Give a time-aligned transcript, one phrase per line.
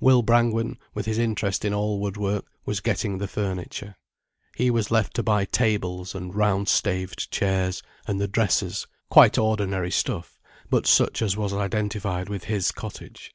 [0.00, 3.94] Will Brangwen, with his interest in all wood work, was getting the furniture.
[4.56, 9.92] He was left to buy tables and round staved chairs and the dressers, quite ordinary
[9.92, 13.32] stuff, but such as was identified with his cottage.